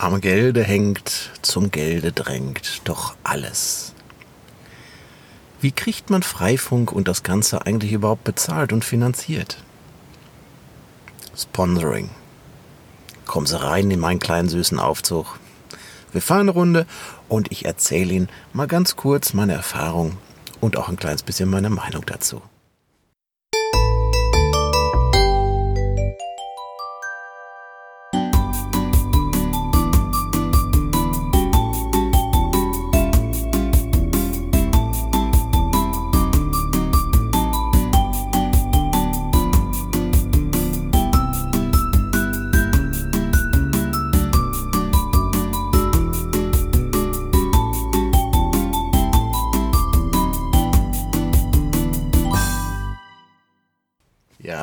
Am 0.00 0.18
Gelde 0.22 0.64
hängt, 0.64 1.28
zum 1.42 1.70
Gelde 1.70 2.10
drängt, 2.10 2.80
doch 2.84 3.16
alles. 3.22 3.92
Wie 5.60 5.72
kriegt 5.72 6.08
man 6.08 6.22
Freifunk 6.22 6.90
und 6.90 7.06
das 7.06 7.22
Ganze 7.22 7.66
eigentlich 7.66 7.92
überhaupt 7.92 8.24
bezahlt 8.24 8.72
und 8.72 8.82
finanziert? 8.82 9.62
Sponsoring. 11.36 12.08
Kommen 13.26 13.44
Sie 13.44 13.60
rein 13.60 13.90
in 13.90 14.00
meinen 14.00 14.20
kleinen 14.20 14.48
süßen 14.48 14.78
Aufzug. 14.78 15.38
Wir 16.12 16.22
fahren 16.22 16.48
eine 16.48 16.52
Runde 16.52 16.86
und 17.28 17.52
ich 17.52 17.66
erzähle 17.66 18.14
Ihnen 18.14 18.28
mal 18.54 18.68
ganz 18.68 18.96
kurz 18.96 19.34
meine 19.34 19.52
Erfahrung 19.52 20.16
und 20.62 20.78
auch 20.78 20.88
ein 20.88 20.96
kleines 20.96 21.24
bisschen 21.24 21.50
meine 21.50 21.68
Meinung 21.68 22.06
dazu. 22.06 22.40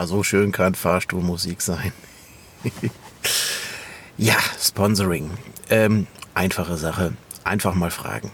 So 0.08 0.24
schön 0.24 0.52
kann 0.52 0.74
Fahrstuhlmusik 0.74 1.62
sein. 1.62 1.92
ja, 4.18 4.38
Sponsoring. 4.60 5.30
Ähm, 5.70 6.08
einfache 6.34 6.78
Sache. 6.78 7.14
Einfach 7.44 7.76
mal 7.76 7.92
fragen. 7.92 8.32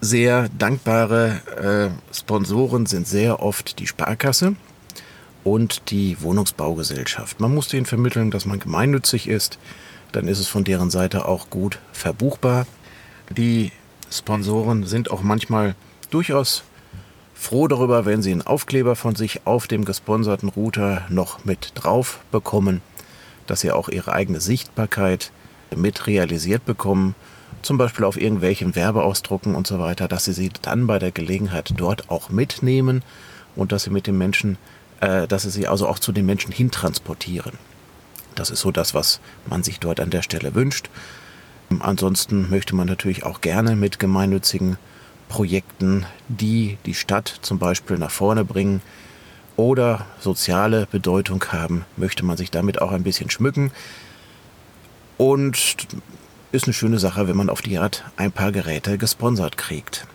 Sehr 0.00 0.48
dankbare 0.50 1.92
äh, 2.12 2.14
Sponsoren 2.14 2.86
sind 2.86 3.06
sehr 3.06 3.42
oft 3.42 3.78
die 3.78 3.86
Sparkasse 3.86 4.56
und 5.44 5.90
die 5.90 6.20
Wohnungsbaugesellschaft. 6.20 7.40
Man 7.40 7.54
muss 7.54 7.68
denen 7.68 7.86
vermitteln, 7.86 8.30
dass 8.30 8.46
man 8.46 8.58
gemeinnützig 8.58 9.28
ist. 9.28 9.58
Dann 10.12 10.28
ist 10.28 10.38
es 10.38 10.48
von 10.48 10.64
deren 10.64 10.90
Seite 10.90 11.26
auch 11.26 11.50
gut 11.50 11.78
verbuchbar. 11.92 12.66
Die 13.30 13.72
Sponsoren 14.10 14.86
sind 14.86 15.10
auch 15.10 15.22
manchmal 15.22 15.74
durchaus 16.10 16.62
froh 17.38 17.68
darüber, 17.68 18.04
wenn 18.04 18.20
Sie 18.20 18.32
einen 18.32 18.46
Aufkleber 18.46 18.96
von 18.96 19.14
sich 19.14 19.46
auf 19.46 19.68
dem 19.68 19.84
gesponserten 19.84 20.48
Router 20.48 21.06
noch 21.08 21.44
mit 21.44 21.72
drauf 21.76 22.18
bekommen, 22.32 22.82
dass 23.46 23.60
Sie 23.60 23.70
auch 23.70 23.88
Ihre 23.88 24.12
eigene 24.12 24.40
Sichtbarkeit 24.40 25.30
mit 25.74 26.06
realisiert 26.06 26.64
bekommen, 26.64 27.14
zum 27.62 27.78
Beispiel 27.78 28.04
auf 28.04 28.20
irgendwelchen 28.20 28.74
Werbeausdrucken 28.74 29.54
und 29.54 29.66
so 29.66 29.78
weiter, 29.78 30.08
dass 30.08 30.24
Sie 30.24 30.32
sie 30.32 30.50
dann 30.62 30.86
bei 30.86 30.98
der 30.98 31.12
Gelegenheit 31.12 31.72
dort 31.76 32.10
auch 32.10 32.28
mitnehmen 32.28 33.02
und 33.54 33.72
dass 33.72 33.84
Sie 33.84 33.90
mit 33.90 34.06
den 34.06 34.18
Menschen, 34.18 34.58
äh, 35.00 35.28
dass 35.28 35.44
Sie 35.44 35.50
sie 35.50 35.68
also 35.68 35.86
auch 35.86 36.00
zu 36.00 36.12
den 36.12 36.26
Menschen 36.26 36.52
hintransportieren. 36.52 37.52
Das 38.34 38.50
ist 38.50 38.60
so 38.60 38.72
das, 38.72 38.94
was 38.94 39.20
man 39.46 39.62
sich 39.62 39.78
dort 39.80 40.00
an 40.00 40.10
der 40.10 40.22
Stelle 40.22 40.54
wünscht. 40.54 40.90
Ansonsten 41.80 42.50
möchte 42.50 42.74
man 42.74 42.88
natürlich 42.88 43.24
auch 43.24 43.40
gerne 43.40 43.76
mit 43.76 43.98
gemeinnützigen 43.98 44.76
Projekten, 45.28 46.06
die 46.28 46.78
die 46.86 46.94
Stadt 46.94 47.38
zum 47.42 47.58
Beispiel 47.58 47.98
nach 47.98 48.10
vorne 48.10 48.44
bringen 48.44 48.80
oder 49.56 50.06
soziale 50.20 50.86
Bedeutung 50.90 51.44
haben, 51.52 51.84
möchte 51.96 52.24
man 52.24 52.36
sich 52.36 52.50
damit 52.50 52.80
auch 52.80 52.92
ein 52.92 53.02
bisschen 53.02 53.30
schmücken. 53.30 53.72
Und 55.16 55.76
ist 56.52 56.64
eine 56.64 56.74
schöne 56.74 56.98
Sache, 56.98 57.28
wenn 57.28 57.36
man 57.36 57.50
auf 57.50 57.60
die 57.60 57.78
Art 57.78 58.04
ein 58.16 58.32
paar 58.32 58.52
Geräte 58.52 58.98
gesponsert 58.98 59.58
kriegt. 59.58 60.06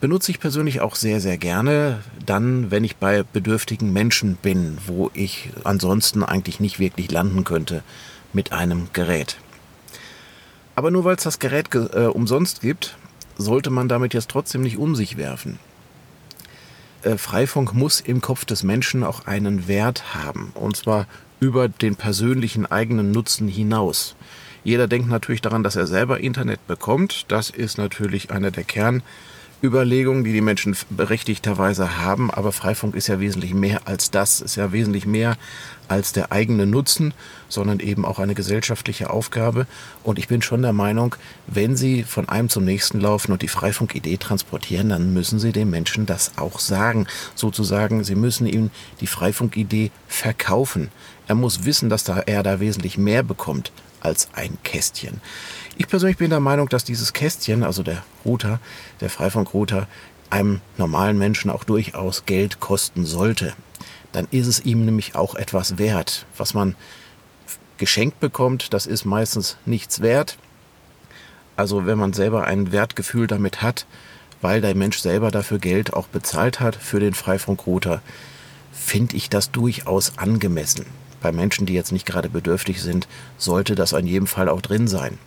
Benutze 0.00 0.30
ich 0.30 0.40
persönlich 0.40 0.80
auch 0.80 0.94
sehr, 0.94 1.20
sehr 1.20 1.38
gerne, 1.38 2.00
dann, 2.24 2.70
wenn 2.70 2.84
ich 2.84 2.96
bei 2.96 3.22
bedürftigen 3.22 3.92
Menschen 3.92 4.36
bin, 4.36 4.78
wo 4.86 5.10
ich 5.14 5.50
ansonsten 5.64 6.22
eigentlich 6.22 6.60
nicht 6.60 6.78
wirklich 6.78 7.10
landen 7.10 7.44
könnte 7.44 7.82
mit 8.32 8.52
einem 8.52 8.88
Gerät. 8.92 9.38
Aber 10.74 10.90
nur 10.90 11.04
weil 11.04 11.16
es 11.16 11.22
das 11.22 11.38
Gerät 11.38 11.74
äh, 11.74 12.06
umsonst 12.06 12.60
gibt, 12.60 12.96
sollte 13.36 13.70
man 13.70 13.88
damit 13.88 14.14
jetzt 14.14 14.30
trotzdem 14.30 14.62
nicht 14.62 14.78
um 14.78 14.94
sich 14.94 15.16
werfen. 15.16 15.58
Äh, 17.02 17.18
Freifunk 17.18 17.74
muss 17.74 18.00
im 18.00 18.20
Kopf 18.20 18.44
des 18.44 18.62
Menschen 18.62 19.04
auch 19.04 19.26
einen 19.26 19.68
Wert 19.68 20.14
haben, 20.14 20.52
und 20.54 20.76
zwar 20.76 21.06
über 21.40 21.68
den 21.68 21.96
persönlichen 21.96 22.66
eigenen 22.66 23.12
Nutzen 23.12 23.48
hinaus. 23.48 24.16
Jeder 24.64 24.88
denkt 24.88 25.08
natürlich 25.08 25.42
daran, 25.42 25.62
dass 25.62 25.76
er 25.76 25.86
selber 25.86 26.18
Internet 26.18 26.66
bekommt. 26.66 27.26
Das 27.28 27.50
ist 27.50 27.78
natürlich 27.78 28.32
einer 28.32 28.50
der 28.50 28.64
Kern. 28.64 29.02
Überlegungen, 29.62 30.22
die 30.22 30.32
die 30.32 30.42
Menschen 30.42 30.76
berechtigterweise 30.90 31.98
haben, 31.98 32.30
aber 32.30 32.52
Freifunk 32.52 32.94
ist 32.94 33.06
ja 33.06 33.20
wesentlich 33.20 33.54
mehr 33.54 33.82
als 33.86 34.10
das, 34.10 34.40
ist 34.40 34.56
ja 34.56 34.70
wesentlich 34.72 35.06
mehr 35.06 35.36
als 35.88 36.12
der 36.12 36.30
eigene 36.30 36.66
Nutzen, 36.66 37.14
sondern 37.48 37.80
eben 37.80 38.04
auch 38.04 38.18
eine 38.18 38.34
gesellschaftliche 38.34 39.08
Aufgabe. 39.10 39.66
Und 40.02 40.18
ich 40.18 40.28
bin 40.28 40.42
schon 40.42 40.62
der 40.62 40.72
Meinung, 40.72 41.16
wenn 41.46 41.76
Sie 41.76 42.02
von 42.02 42.28
einem 42.28 42.48
zum 42.48 42.64
nächsten 42.64 43.00
laufen 43.00 43.32
und 43.32 43.42
die 43.42 43.48
Freifunk-Idee 43.48 44.18
transportieren, 44.18 44.90
dann 44.90 45.14
müssen 45.14 45.38
Sie 45.38 45.52
den 45.52 45.70
Menschen 45.70 46.06
das 46.06 46.32
auch 46.36 46.58
sagen. 46.58 47.06
Sozusagen, 47.34 48.04
Sie 48.04 48.14
müssen 48.14 48.46
ihm 48.46 48.70
die 49.00 49.06
Freifunk-Idee 49.06 49.90
verkaufen. 50.06 50.88
Er 51.28 51.34
muss 51.34 51.64
wissen, 51.64 51.88
dass 51.88 52.06
er 52.08 52.42
da 52.42 52.60
wesentlich 52.60 52.98
mehr 52.98 53.22
bekommt 53.22 53.72
als 54.00 54.28
ein 54.34 54.58
Kästchen. 54.62 55.20
Ich 55.78 55.88
persönlich 55.88 56.16
bin 56.16 56.30
der 56.30 56.40
Meinung, 56.40 56.70
dass 56.70 56.84
dieses 56.84 57.12
Kästchen, 57.12 57.62
also 57.62 57.82
der 57.82 58.02
Router, 58.24 58.60
der 59.00 59.10
Freifunk-Router, 59.10 59.86
einem 60.30 60.62
normalen 60.78 61.18
Menschen 61.18 61.50
auch 61.50 61.64
durchaus 61.64 62.24
Geld 62.24 62.60
kosten 62.60 63.04
sollte. 63.04 63.52
Dann 64.12 64.26
ist 64.30 64.46
es 64.46 64.64
ihm 64.64 64.86
nämlich 64.86 65.14
auch 65.14 65.34
etwas 65.34 65.76
wert. 65.76 66.24
Was 66.38 66.54
man 66.54 66.76
geschenkt 67.76 68.20
bekommt, 68.20 68.72
das 68.72 68.86
ist 68.86 69.04
meistens 69.04 69.58
nichts 69.66 70.00
wert. 70.00 70.38
Also 71.56 71.84
wenn 71.84 71.98
man 71.98 72.14
selber 72.14 72.44
ein 72.44 72.72
Wertgefühl 72.72 73.26
damit 73.26 73.60
hat, 73.60 73.84
weil 74.40 74.62
der 74.62 74.74
Mensch 74.74 74.98
selber 74.98 75.30
dafür 75.30 75.58
Geld 75.58 75.92
auch 75.92 76.06
bezahlt 76.06 76.58
hat 76.58 76.74
für 76.74 77.00
den 77.00 77.12
Freifunk-Router, 77.12 78.00
finde 78.72 79.14
ich 79.14 79.28
das 79.28 79.50
durchaus 79.50 80.16
angemessen. 80.16 80.86
Bei 81.20 81.32
Menschen, 81.32 81.66
die 81.66 81.74
jetzt 81.74 81.92
nicht 81.92 82.06
gerade 82.06 82.30
bedürftig 82.30 82.80
sind, 82.80 83.06
sollte 83.36 83.74
das 83.74 83.92
in 83.92 84.06
jedem 84.06 84.26
Fall 84.26 84.48
auch 84.48 84.62
drin 84.62 84.88
sein. 84.88 85.18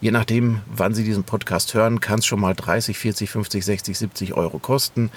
Je 0.00 0.10
nachdem, 0.12 0.60
wann 0.66 0.94
Sie 0.94 1.04
diesen 1.04 1.24
Podcast 1.24 1.74
hören, 1.74 2.00
kann 2.00 2.20
es 2.20 2.26
schon 2.26 2.40
mal 2.40 2.54
30, 2.54 2.96
40, 2.96 3.30
50, 3.30 3.64
60, 3.64 3.98
70 3.98 4.34
Euro 4.34 4.58
kosten. 4.58 5.10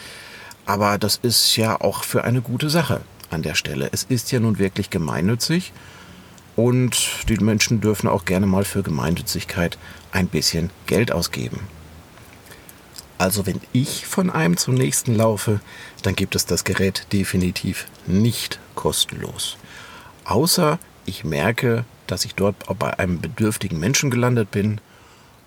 Aber 0.65 0.97
das 0.97 1.17
ist 1.21 1.55
ja 1.55 1.79
auch 1.79 2.03
für 2.03 2.23
eine 2.23 2.41
gute 2.41 2.69
Sache 2.69 3.01
an 3.29 3.43
der 3.43 3.55
Stelle. 3.55 3.89
Es 3.91 4.03
ist 4.03 4.31
ja 4.31 4.39
nun 4.39 4.57
wirklich 4.57 4.89
gemeinnützig 4.89 5.71
und 6.55 7.29
die 7.29 7.37
Menschen 7.37 7.81
dürfen 7.81 8.07
auch 8.07 8.25
gerne 8.25 8.45
mal 8.45 8.65
für 8.65 8.83
Gemeinnützigkeit 8.83 9.77
ein 10.11 10.27
bisschen 10.27 10.69
Geld 10.85 11.11
ausgeben. 11.11 11.59
Also 13.17 13.45
wenn 13.45 13.61
ich 13.71 14.07
von 14.07 14.31
einem 14.31 14.57
zum 14.57 14.73
nächsten 14.73 15.15
laufe, 15.15 15.59
dann 16.01 16.15
gibt 16.15 16.35
es 16.35 16.47
das 16.47 16.63
Gerät 16.63 17.05
definitiv 17.13 17.87
nicht 18.07 18.59
kostenlos. 18.73 19.57
Außer 20.25 20.79
ich 21.05 21.23
merke, 21.23 21.85
dass 22.11 22.25
ich 22.25 22.35
dort 22.35 22.55
bei 22.77 22.99
einem 22.99 23.21
bedürftigen 23.21 23.79
Menschen 23.79 24.11
gelandet 24.11 24.51
bin. 24.51 24.81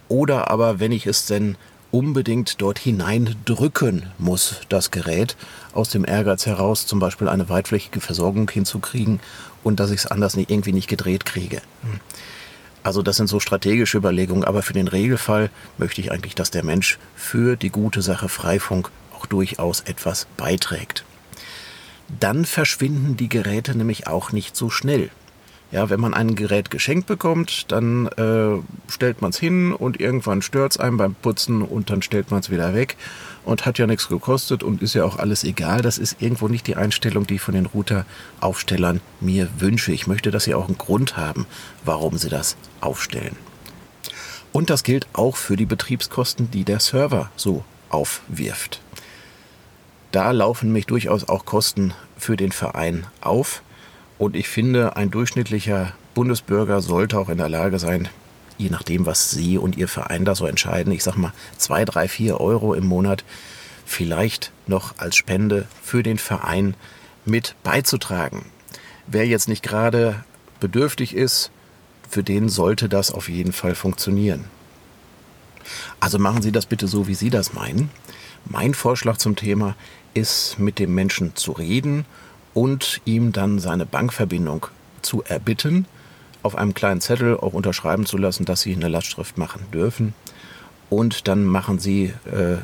Oder 0.09 0.51
aber, 0.51 0.81
wenn 0.81 0.93
ich 0.93 1.07
es 1.07 1.27
denn 1.27 1.57
unbedingt 1.91 2.61
dort 2.61 2.79
hineindrücken 2.79 4.11
muss, 4.19 4.63
das 4.69 4.91
Gerät, 4.91 5.37
aus 5.73 5.91
dem 5.91 6.05
Ehrgeiz 6.05 6.47
heraus 6.47 6.87
zum 6.87 6.99
Beispiel 6.99 7.29
eine 7.29 7.49
weitflächige 7.49 8.01
Versorgung 8.01 8.51
hinzukriegen 8.51 9.21
und 9.63 9.79
dass 9.79 9.91
ich 9.91 10.01
es 10.01 10.07
anders 10.07 10.37
nicht, 10.37 10.51
irgendwie 10.51 10.73
nicht 10.73 10.89
gedreht 10.89 11.25
kriege. 11.25 11.63
Also 12.83 13.03
das 13.03 13.17
sind 13.17 13.29
so 13.29 13.41
strategische 13.41 13.99
Überlegungen, 13.99 14.45
aber 14.45 14.63
für 14.63 14.73
den 14.73 14.89
Regelfall 14.89 15.51
möchte 15.79 16.01
ich 16.01 16.11
eigentlich, 16.11 16.35
dass 16.35 16.51
der 16.51 16.65
Mensch 16.65 16.99
für 17.15 17.57
die 17.57 17.71
gute 17.71 18.03
Sache 18.03 18.29
Freifunk 18.29 18.91
auch 19.17 19.27
durchaus 19.27 19.81
etwas 19.81 20.27
beiträgt. 20.37 21.05
Dann 22.21 22.45
verschwinden 22.45 23.17
die 23.17 23.29
Geräte 23.29 23.77
nämlich 23.77 24.07
auch 24.07 24.33
nicht 24.33 24.57
so 24.57 24.69
schnell. 24.69 25.11
Ja, 25.75 25.91
wenn 25.91 25.99
man 25.99 26.15
ein 26.15 26.37
Gerät 26.37 26.71
geschenkt 26.71 27.09
bekommt, 27.09 27.73
dann 27.73 28.07
äh, 28.07 28.63
stellt 28.89 29.21
man 29.23 29.31
es 29.31 29.41
hin 29.41 29.73
und 29.73 29.99
irgendwann 29.99 30.41
stört 30.41 30.71
es 30.71 30.79
einem 30.79 30.99
beim 30.99 31.17
Putzen 31.17 31.63
und 31.63 31.91
dann 31.91 32.01
stellt 32.01 32.31
man 32.31 32.39
es 32.39 32.49
wieder 32.49 32.75
weg 32.75 32.97
und 33.45 33.67
hat 33.67 33.79
ja 33.79 33.89
nichts 33.89 34.09
gekostet 34.09 34.63
und 34.63 34.83
ist 34.83 34.95
ja 34.95 35.03
auch 35.03 35.19
alles 35.19 35.43
egal. 35.43 35.83
Das 35.83 35.99
ist 35.99 36.23
irgendwo 36.23 36.47
nicht 36.47 36.69
die 36.69 36.77
Einstellung, 36.77 37.27
die 37.27 37.35
ich 37.35 37.41
von 37.41 37.55
den 37.55 37.67
Router-Aufstellern 37.67 39.01
mir 39.21 39.49
wünsche. 39.59 39.91
Ich 39.91 40.07
möchte, 40.07 40.31
dass 40.31 40.45
sie 40.45 40.55
auch 40.55 40.69
einen 40.69 40.79
Grund 40.79 41.17
haben, 41.17 41.45
warum 41.85 42.19
sie 42.19 42.29
das 42.29 42.57
aufstellen. 42.81 43.35
Und 44.53 44.71
das 44.71 44.85
gilt 44.85 45.09
auch 45.13 45.35
für 45.37 45.57
die 45.57 45.67
Betriebskosten, 45.67 46.53
die 46.53 46.63
der 46.63 46.79
Server 46.79 47.33
so 47.35 47.65
aufwirft. 47.89 48.81
Da 50.13 50.31
laufen 50.31 50.71
mich 50.71 50.87
durchaus 50.87 51.29
auch 51.29 51.45
Kosten 51.45 51.95
für 52.17 52.37
den 52.37 52.53
Verein 52.53 53.09
auf. 53.21 53.64
Und 54.19 54.37
ich 54.37 54.49
finde, 54.49 54.97
ein 54.97 55.11
durchschnittlicher 55.11 55.93
Bundesbürger 56.15 56.81
sollte 56.81 57.19
auch 57.19 57.29
in 57.29 57.39
der 57.39 57.49
Lage 57.49 57.79
sein, 57.79 58.09
je 58.59 58.71
nachdem, 58.71 59.07
was 59.07 59.31
Sie 59.31 59.59
und 59.59 59.77
Ihr 59.77 59.89
Verein 59.89 60.25
da 60.25 60.35
so 60.35 60.47
entscheiden, 60.47 60.93
ich 60.93 61.03
sag 61.03 61.17
mal 61.17 61.33
zwei, 61.57 61.85
drei, 61.85 62.07
vier 62.09 62.41
Euro 62.41 62.75
im 62.75 62.87
Monat 62.87 63.25
vielleicht 63.85 64.53
noch 64.67 64.95
als 64.99 65.17
Spende 65.17 65.67
für 65.83 66.03
den 66.03 66.19
Verein 66.19 66.75
mit 67.25 67.57
beizutragen. 67.63 68.47
Wer 69.07 69.27
jetzt 69.27 69.49
nicht 69.49 69.63
gerade 69.63 70.25
bedürftig 70.61 71.15
ist, 71.15 71.51
für 72.09 72.23
den 72.23 72.49
sollte 72.49 72.89
das 72.89 73.11
auf 73.11 73.29
jeden 73.29 73.53
Fall 73.53 73.75
funktionieren. 73.75 74.45
Also 75.99 76.19
machen 76.19 76.43
Sie 76.43 76.53
das 76.53 76.67
bitte 76.67 76.87
so, 76.87 77.09
wie 77.09 77.15
Sie 77.15 77.31
das 77.31 77.55
meinen. 77.55 77.91
Mein 78.45 78.75
Vorschlag 78.75 79.17
zum 79.17 79.37
Thema 79.37 79.75
ist, 80.13 80.59
mit 80.59 80.79
dem 80.79 80.95
Menschen 80.95 81.35
zu 81.35 81.53
reden 81.53 82.05
und 82.55 83.01
ihm 83.05 83.33
dann 83.33 83.59
seine 83.59 83.85
Bankverbindung 83.85 84.69
zu 85.03 85.23
erbitten, 85.25 85.87
auf 86.43 86.57
einem 86.57 86.75
kleinen 86.75 87.01
Zettel 87.01 87.37
auch 87.37 87.53
unterschreiben 87.53 88.07
zu 88.07 88.17
lassen, 88.17 88.45
dass 88.45 88.63
Sie 88.63 88.75
eine 88.75 88.89
Lastschrift 88.89 89.39
machen 89.39 89.67
dürfen. 89.73 90.15
Und 90.91 91.27
dann 91.29 91.45
machen 91.45 91.79
Sie 91.79 92.13
äh, 92.31 92.59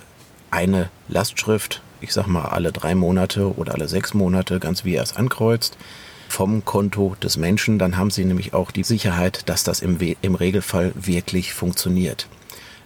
eine 0.50 0.90
Lastschrift, 1.08 1.82
ich 2.00 2.12
sag 2.12 2.26
mal 2.26 2.46
alle 2.46 2.72
drei 2.72 2.94
Monate 2.94 3.56
oder 3.56 3.74
alle 3.74 3.88
sechs 3.88 4.14
Monate, 4.14 4.60
ganz 4.60 4.84
wie 4.84 4.94
er 4.94 5.02
es 5.02 5.16
ankreuzt, 5.16 5.76
vom 6.28 6.64
Konto 6.64 7.16
des 7.22 7.36
Menschen. 7.36 7.78
Dann 7.78 7.96
haben 7.96 8.10
Sie 8.10 8.24
nämlich 8.24 8.54
auch 8.54 8.70
die 8.70 8.84
Sicherheit, 8.84 9.48
dass 9.48 9.64
das 9.64 9.80
im, 9.80 9.98
im 10.20 10.34
Regelfall 10.34 10.92
wirklich 10.94 11.52
funktioniert. 11.54 12.28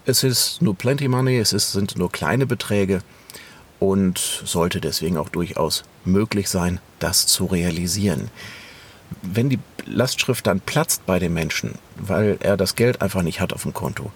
Es 0.06 0.22
ist 0.22 0.62
nur 0.62 0.76
Plenty 0.76 1.08
Money, 1.08 1.38
es 1.38 1.52
ist, 1.52 1.72
sind 1.72 1.96
nur 1.96 2.12
kleine 2.12 2.46
Beträge 2.46 3.00
und 3.78 4.18
sollte 4.18 4.80
deswegen 4.80 5.16
auch 5.16 5.28
durchaus 5.28 5.84
möglich 6.04 6.48
sein, 6.48 6.80
das 6.98 7.26
zu 7.26 7.46
realisieren. 7.46 8.30
Wenn 9.22 9.50
die 9.50 9.58
Lastschrift 9.86 10.46
dann 10.46 10.60
platzt 10.60 11.06
bei 11.06 11.18
dem 11.18 11.34
Menschen, 11.34 11.74
weil 11.96 12.38
er 12.40 12.56
das 12.56 12.74
Geld 12.74 13.02
einfach 13.02 13.22
nicht 13.22 13.40
hat 13.40 13.52
auf 13.52 13.62
dem 13.62 13.74
Konto, 13.74 14.10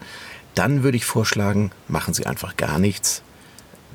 dann 0.55 0.83
würde 0.83 0.97
ich 0.97 1.05
vorschlagen, 1.05 1.71
machen 1.87 2.13
Sie 2.13 2.25
einfach 2.25 2.57
gar 2.57 2.79
nichts. 2.79 3.21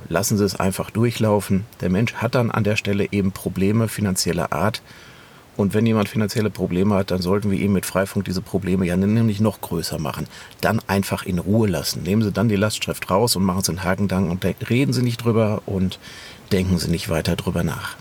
Lassen 0.08 0.38
Sie 0.38 0.44
es 0.44 0.56
einfach 0.56 0.90
durchlaufen. 0.90 1.66
Der 1.80 1.90
Mensch 1.90 2.14
hat 2.14 2.34
dann 2.34 2.50
an 2.50 2.64
der 2.64 2.76
Stelle 2.76 3.08
eben 3.10 3.32
Probleme 3.32 3.88
finanzieller 3.88 4.52
Art 4.52 4.82
und 5.56 5.72
wenn 5.72 5.86
jemand 5.86 6.08
finanzielle 6.08 6.50
Probleme 6.50 6.96
hat, 6.96 7.10
dann 7.10 7.22
sollten 7.22 7.50
wir 7.50 7.58
ihm 7.58 7.72
mit 7.72 7.86
Freifunk 7.86 8.24
diese 8.24 8.42
Probleme 8.42 8.86
ja 8.86 8.96
nämlich 8.96 9.40
noch 9.40 9.60
größer 9.60 9.98
machen. 9.98 10.26
Dann 10.60 10.80
einfach 10.88 11.24
in 11.24 11.38
Ruhe 11.38 11.68
lassen. 11.68 12.02
Nehmen 12.02 12.22
Sie 12.22 12.32
dann 12.32 12.48
die 12.48 12.56
Lastschrift 12.56 13.08
raus 13.08 13.36
und 13.36 13.44
machen 13.44 13.62
Sie 13.62 13.70
einen 13.70 13.84
Hakendank 13.84 14.30
und 14.30 14.44
reden 14.68 14.92
Sie 14.92 15.02
nicht 15.02 15.24
drüber 15.24 15.62
und 15.66 16.00
denken 16.50 16.78
Sie 16.78 16.90
nicht 16.90 17.08
weiter 17.08 17.36
drüber 17.36 17.62
nach. 17.62 17.96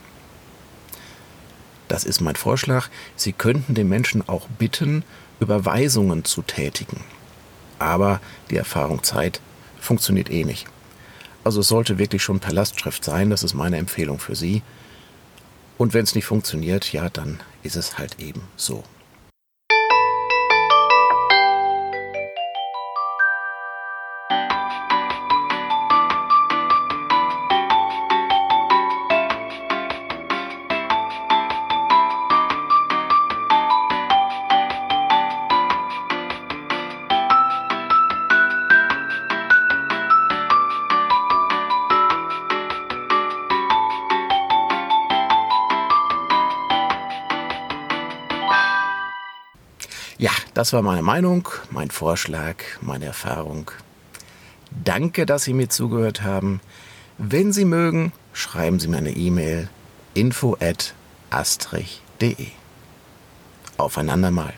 Das 1.88 2.06
ist 2.06 2.22
mein 2.22 2.36
Vorschlag. 2.36 2.90
Sie 3.16 3.34
könnten 3.34 3.76
den 3.76 3.88
Menschen 3.88 4.28
auch 4.28 4.48
bitten, 4.58 5.04
Überweisungen 5.40 6.26
zu 6.26 6.42
tätigen. 6.42 7.02
Aber 7.78 8.20
die 8.50 8.58
Erfahrung 8.58 9.04
zeigt, 9.04 9.42
funktioniert 9.80 10.32
eh 10.32 10.44
nicht. 10.44 10.66
Also 11.44 11.60
es 11.60 11.68
sollte 11.68 12.00
wirklich 12.00 12.24
schon 12.24 12.40
per 12.40 12.54
Lastschrift 12.54 13.04
sein. 13.04 13.30
Das 13.30 13.44
ist 13.44 13.54
meine 13.54 13.78
Empfehlung 13.78 14.18
für 14.18 14.36
Sie. 14.36 14.64
Und 15.78 15.94
wenn 15.94 16.04
es 16.04 16.16
nicht 16.16 16.26
funktioniert, 16.26 16.94
ja, 16.94 17.10
dann 17.10 17.40
ist 17.64 17.76
es 17.76 17.98
halt 17.98 18.20
eben 18.20 18.42
so. 18.56 18.84
Das 50.54 50.74
war 50.74 50.82
meine 50.82 51.02
Meinung, 51.02 51.50
mein 51.72 51.90
Vorschlag, 51.92 52.58
meine 52.82 53.06
Erfahrung. 53.06 53.72
Danke, 54.84 55.26
dass 55.26 55.44
Sie 55.44 55.54
mir 55.54 55.70
zugehört 55.70 56.22
haben. 56.24 56.62
Wenn 57.18 57.54
Sie 57.54 57.66
mögen, 57.66 58.12
schreiben 58.34 58.80
Sie 58.80 58.88
mir 58.88 58.98
eine 58.98 59.16
E-Mail 59.16 59.70
info 60.14 60.58
at 60.60 60.94
astrich.de. 61.30 62.48
Aufeinander 63.78 64.32
mal. 64.32 64.54